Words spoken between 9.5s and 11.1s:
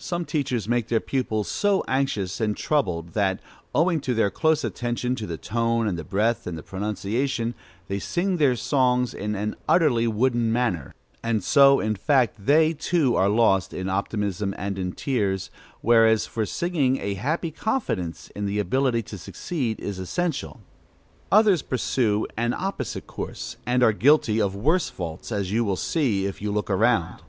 utterly wooden manner,